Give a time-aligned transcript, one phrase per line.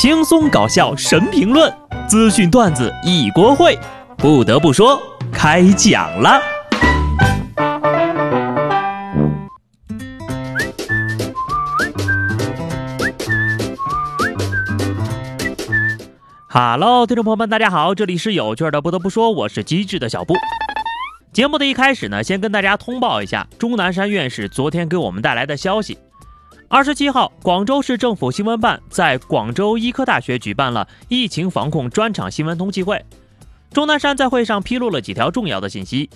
[0.00, 3.76] 轻松搞笑神评论，资讯段子一锅烩。
[4.16, 4.96] 不得不说，
[5.32, 6.40] 开讲了。
[16.48, 18.80] Hello，听众朋友们，大家好，这里是有趣的。
[18.80, 20.34] 不得不说，我是机智的小布。
[21.32, 25.98] 节目的一开始呢，先跟大家通报一下钟南山院士昨天给我们带来的消息。
[26.70, 33.02] 二十七号，广州市政府新闻办在广州医科大学举办了疫情防控专场新闻通气会。
[33.72, 36.10] 钟南山在会上披露了几条重要的信息。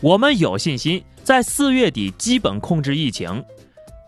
[0.00, 3.44] 我们有信心在四月底基本控制疫情。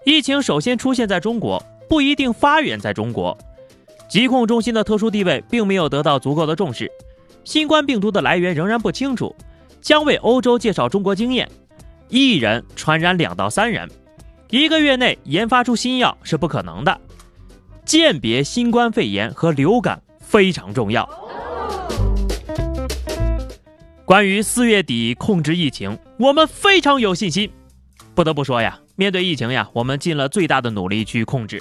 [0.04, 3.36] 疫情首先出现在中国，不一定发源在中国。
[4.08, 6.90] 疾控中心的特殊地位并没有得到足够的重视。
[7.44, 9.32] 新冠病毒的来源仍然不清楚，
[9.80, 11.48] 将为欧洲介绍中国经验。
[12.08, 13.88] 一人传染两到三人。
[14.50, 17.00] 一个月内研发出新药是不可能的，
[17.84, 21.08] 鉴别新冠肺炎和流感非常重要。
[24.04, 27.50] 关于四月底控制疫情，我们非常有信心。
[28.14, 31.60] 不得不说呀，面对疫情呀，我们尽了最大的努力去控制。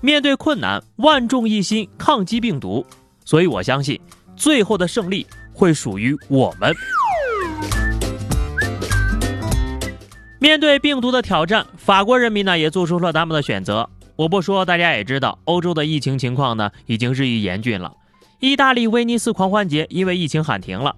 [0.00, 2.84] 面对困难，万众一心抗击病毒，
[3.24, 4.00] 所以我相信
[4.34, 6.74] 最后的胜利会属于我们。
[10.40, 13.90] 面对病毒的挑战，法国人民呢也做出了他们的选择。
[14.14, 17.92] 我不说，大家也知道，欧洲的疫情情况呢已经日益严峻了。
[18.40, 20.94] 意大利威尼斯狂欢节因为疫情喊停了，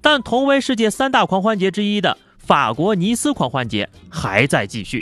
[0.00, 5.00] 但同为世界三大狂欢节之一的法国尼斯狂欢节还在继续。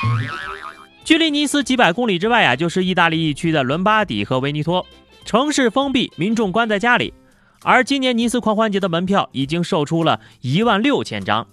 [1.04, 4.84] 距离尼斯几百公里之外啊，就是意大利一区的伦巴底和维尼托，
[5.24, 7.14] 城市封闭，民众关在家里。
[7.62, 11.46] 而今年尼斯狂欢节的门票已经售出了一万六千张，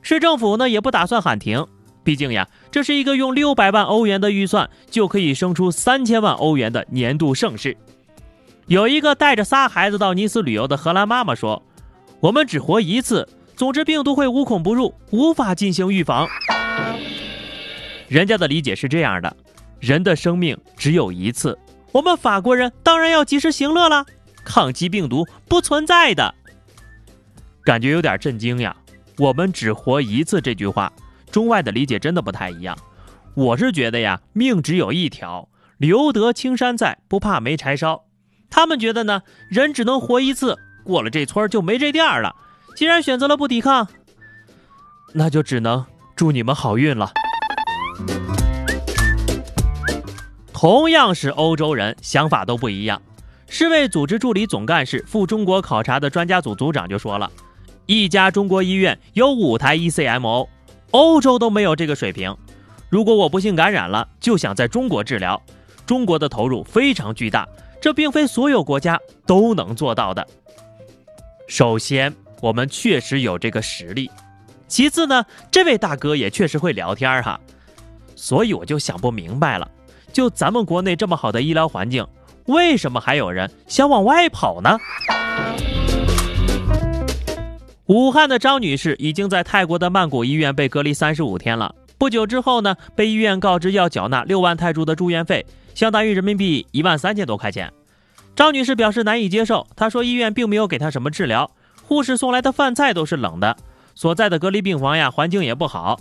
[0.00, 1.66] 市政府呢也不打算喊停。
[2.04, 7.76] 毕竟呀，这是一个用六百万欧元的预算就可以生出三千万欧元的年度盛事。
[8.66, 11.62] 有一个带着仨孩子到尼斯旅游的荷兰妈妈说
[12.20, 16.28] ：“我们只活一次，总之病毒会无孔不入，无法进行预防。”
[18.08, 19.34] 人家的理解是这样的：
[19.80, 21.58] 人的生命只有一次，
[21.90, 24.04] 我们法国人当然要及时行乐了。
[24.44, 26.34] 抗击病毒不存在的，
[27.64, 28.76] 感觉有点震惊呀。
[29.16, 30.92] 我们只活一次这句话。
[31.34, 32.78] 中外的理解真的不太一样，
[33.34, 38.04] 我是觉得呀，命只有一条，留得青山在，不怕没柴烧。
[38.48, 42.36] 他们觉得呢，人只能活一次，过了这村就没这店了。
[42.76, 43.88] 既然选择了不抵抗，
[45.12, 45.84] 那就只能
[46.14, 47.10] 祝你们好运了。
[50.52, 53.02] 同样是欧洲人，想法都不一样。
[53.48, 57.28] 世卫组织助理总干事、赴中国考察的专家组组长就说了，
[57.86, 60.46] 一家中国医院有五台 ECMO。
[60.94, 62.36] 欧洲都没有这个水平。
[62.88, 65.42] 如果我不幸感染了，就想在中国治疗，
[65.84, 67.48] 中国的投入非常巨大，
[67.80, 68.96] 这并非所有国家
[69.26, 70.24] 都能做到的。
[71.48, 74.06] 首先，我们确实有这个实力；
[74.68, 77.40] 其次呢，这位大哥也确实会聊天哈。
[78.14, 79.68] 所以我就想不明白了，
[80.12, 82.06] 就咱们国内这么好的医疗环境，
[82.46, 84.78] 为什么还有人想往外跑呢？
[87.86, 91.74] 武汉的张女士已经在泰国的曼谷医院被隔离三十五天了。
[91.98, 97.70] 不久之后呢，被医院告知要缴纳六万泰铢的住院费，相当于人民币一万三千多块钱。
[98.34, 101.50] 张女士表示难以接受，她说医院并没有给她什么治疗，
[101.82, 103.54] 护士送来的饭菜都是冷的，
[103.94, 106.00] 所在的隔离病房呀环境也不好。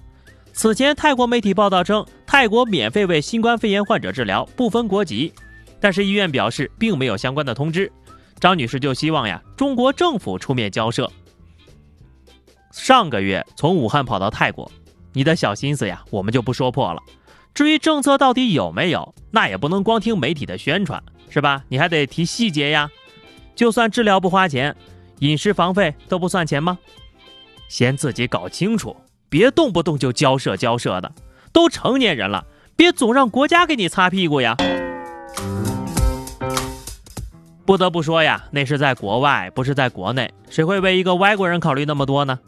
[0.53, 5.33] 此前泰国媒体报道称，泰国免费为新冠肺炎患者治疗，不分国籍，
[5.81, 7.91] 但是医院表示并没有相关的通知。
[8.39, 11.11] 张女士就希望呀，中国政府出面交涉。
[12.73, 14.69] 上个月从武汉跑到泰国，
[15.13, 16.99] 你的小心思呀，我们就不说破了。
[17.53, 21.63] 至于政策到底有没有，那也不能光听媒体的宣传，是吧？
[21.69, 22.89] 你还得提细节呀。
[23.55, 24.75] 就算治疗不花钱，
[25.19, 26.79] 饮食房费都不算钱吗？
[27.69, 28.97] 先自己搞清楚，
[29.29, 31.11] 别动不动就交涉交涉的。
[31.51, 32.43] 都成年人了，
[32.75, 34.57] 别总让国家给你擦屁股呀。
[37.65, 42.39] 不得不说呀，那是在国外，不是在国内，谁会为一个外国人考虑那么多呢？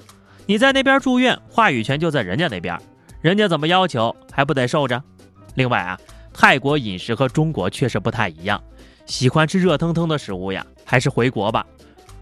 [0.47, 2.79] 你在那边住院，话语权就在人家那边，
[3.19, 5.01] 人家怎么要求还不得受着？
[5.55, 5.99] 另外啊，
[6.31, 8.61] 泰国饮食和中国确实不太一样，
[9.07, 11.65] 喜欢吃热腾腾的食物呀，还是回国吧。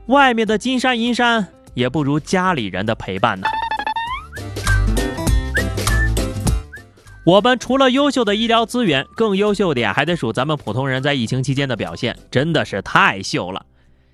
[0.05, 3.45] 外面的金山银山也不如家里人的陪伴呢。
[7.25, 13.65] 我们除了优秀的医疗资源，更优秀的呀，还得数咱们普通人在疫情期间的表现，真的是太秀了。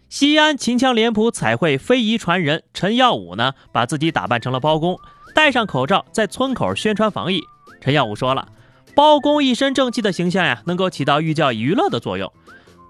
[0.09, 4.99] 西安秦腔脸谱彩绘非遗传人陈耀武呢，把自己打扮成了包公，
[5.35, 7.39] 戴上口罩，在村口宣传防疫。
[7.79, 8.47] 陈耀武说了，
[8.95, 12.31] 包公一身正气的形象呀，能够起到寓教于乐的作用。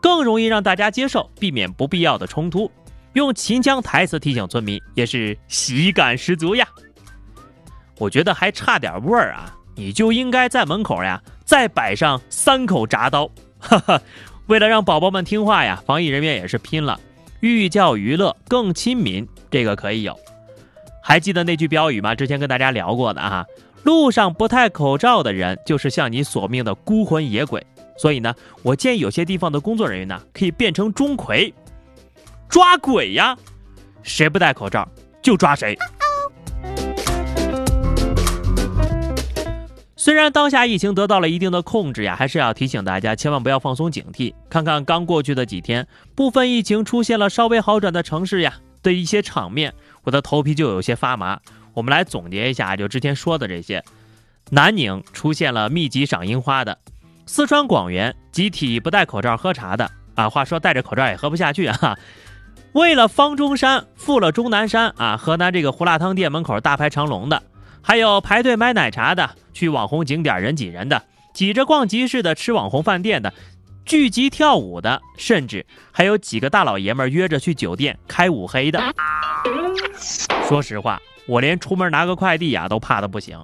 [0.01, 2.71] 更容易让大家接受，避免不必要的冲突。
[3.13, 6.65] 用秦腔台词提醒村民，也是喜感十足呀。
[7.97, 13.29] 我觉得还差点味儿啊，你就应该在门口呀，再摆上三口铡刀。
[13.59, 14.01] 哈哈，
[14.47, 16.97] 为了让宝宝们听话呀，防疫人员也是拼了，
[17.41, 20.17] 寓教于乐，更亲民，这个可以有。
[21.01, 22.13] 还记得那句标语吗？
[22.13, 23.45] 之前跟大家聊过的啊，
[23.83, 27.65] 路上不戴口罩的人，就是向你索命的孤魂野鬼。
[27.97, 28.33] 所以呢，
[28.63, 31.53] 我建议有些地方的工作人员呢，可以变成钟馗，
[32.47, 33.37] 抓鬼呀，
[34.03, 34.87] 谁不戴口罩
[35.21, 35.77] 就抓谁。
[39.99, 44.33] 虽然当下疫情得到了一定的控制呀，还是要提醒大家千万不要放松警惕。
[44.49, 45.85] 看看刚过去的几天，
[46.15, 49.73] 部分疫情出现了稍微好转的城市呀的一些场面，
[50.03, 51.37] 我的头皮就有些发麻。
[51.73, 53.83] 我们来总结一下，就之前说的这些：
[54.51, 56.77] 南宁出现了密集赏樱花的。
[57.25, 61.97] 四川广元集体不戴口罩喝茶的啊，话说戴着口罩也喝不下去啊。
[62.71, 67.43] 为了方中山赴了钟南山啊，河南这个胡辣汤店门口大排长龙的，
[67.81, 71.03] 还有排队买奶茶的，去网红景点人挤人的，
[71.33, 73.33] 挤着逛集市的，吃网红饭店的，
[73.85, 78.79] 聚集跳舞的，甚至还有几个大老爷们约着去酒店开五黑的。
[80.47, 83.43] 说实话，我连出门拿个快递呀都怕的不行。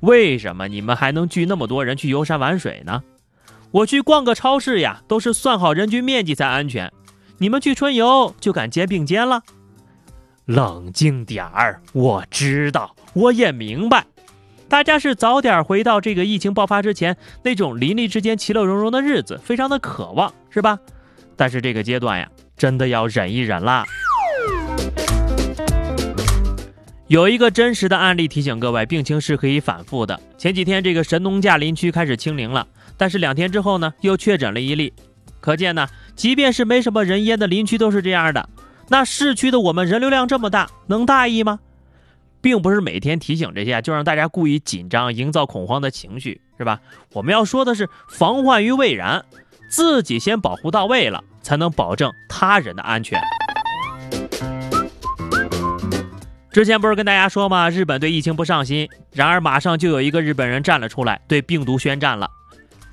[0.00, 3.02] 为什么你们还能聚那么多人去游山玩水呢？
[3.70, 6.92] 我去逛个超市呀，都是算好人均面积才安全。
[7.38, 9.42] 你们去春游就敢肩并肩了？
[10.50, 14.04] 冷静点儿，我知道，我也明白，
[14.68, 20.76] 大家是早点回到这个疫情爆发之前那种邻里之间其乐融融的日子，非常的渴望，是吧？
[21.36, 23.84] 但是这个阶段呀，真的要忍一忍啦。
[27.06, 30.20] 有一个真实的案例提醒各位，病情是可以反复的。
[30.36, 32.66] 前几天这个神农架林区开始清零了。
[32.96, 34.92] 但是两天之后呢，又确诊了一例，
[35.40, 35.86] 可见呢，
[36.16, 38.48] 即便是没什么人烟的林区都是这样的。
[38.92, 41.60] 那市区的我们人流量这么大，能大意吗？
[42.40, 46.80] 并不是每天提醒这些就让大家故意紧张，营造恐慌的情绪，是吧？
[47.12, 49.24] 我们要说的是防患于未然，
[49.70, 53.20] 自己先保护到位了，才能保证他人的安全。
[56.50, 57.70] 之前不是跟大家说吗？
[57.70, 62.28] 日本对疫情不上心，然而马上就有一个日本人站了出来，对病毒宣战了。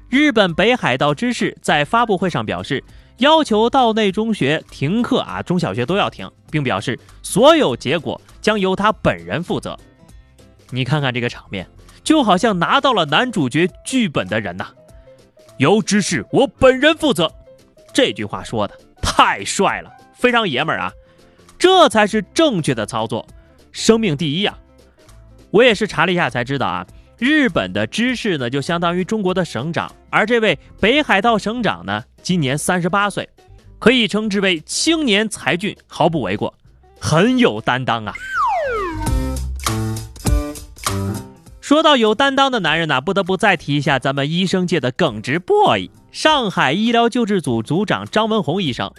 [0.10, 2.84] 日本北海道知事在发布会上表示，
[3.18, 9.78] 要求道内中学停课啊，中小学都要停，并表示所有结果将由他本人负责。
[10.70, 11.68] 你看看这个场面，
[12.04, 14.68] 就好像拿到了男主角剧本的人呐。
[15.58, 17.32] 由知事我本人负责，
[17.92, 20.92] 这句话说的太帅了，非常爷们儿啊，
[21.58, 23.26] 这才是正确的操作，
[23.72, 24.60] 生命第一啊！
[25.50, 26.86] 我也是查了一下才知道啊。
[27.18, 33.30] 日本的知事呢，就相当于中国的省长，而这位北海道省长呢，今年三十八岁，
[33.80, 36.54] 可以称之为青年才俊，毫不为过，
[37.00, 38.14] 很有担当啊。
[41.62, 48.92] 说到有担当的男人呢，不得不再提一下咱们医生界的耿直 boy—— 上海医疗救治组组长张文宏医生。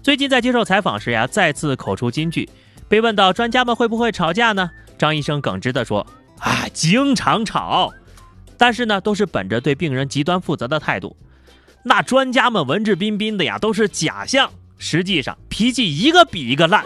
[0.00, 2.48] 最近在接受采访时呀，再次口出金句，
[2.88, 4.70] 被问到专家们会不会吵架呢？
[4.96, 6.06] 张医生耿直地说。
[6.38, 7.92] 啊，经常吵，
[8.56, 11.16] 但是呢，都是本着对病人极端负责的态度。
[11.88, 16.84] 那专家们文质彬彬的呀，都是假象，实际上脾气一个比一个烂。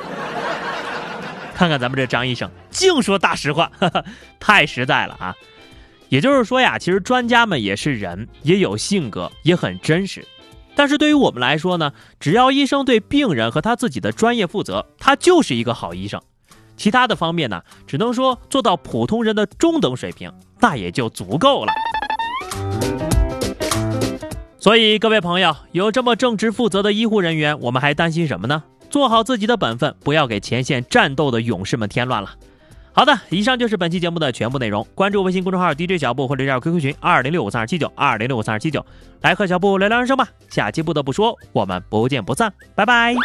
[1.57, 3.71] 看看咱们这张医生，净说大实话，
[4.39, 5.35] 太实在了啊！
[6.09, 10.25] 也就是说呀，其实专家们也是人，也有性格，也很真实。
[10.77, 16.23] 但是对于我们来说呢，只要医生对病人和他自己的专业负责，他就是一个好医生。
[16.77, 21.73] 其他的方面呢，只能说做到普通人的中等水平，那也就足够了。
[24.63, 28.63] 所以各位朋友，有这么正直负责的医护人员，我们还担心什么呢？
[28.89, 32.31] 做好自己的本分，不要给前线战斗的勇士们添乱了。
[32.93, 34.87] 好的，以上就是本期节目的全部内容。
[34.95, 38.87] 关注微信公众号 DJ 小布或者加入 QQ 群二零六五三二七九二零六五三二七九，
[39.23, 40.29] 来和小布聊聊人生吧。
[40.49, 43.17] 下期不得不说，我们不见不散，拜拜。